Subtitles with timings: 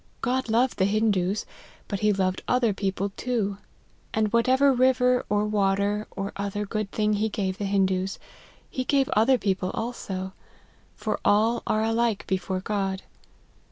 [0.21, 1.45] God loved the Hindoos,
[1.87, 3.59] but he loved other peo ple too;
[4.15, 8.17] and whatever river, or water, or other good thing he gave the Hindoos,
[8.67, 10.33] he gave other people also:
[10.95, 13.03] for all are alike before God.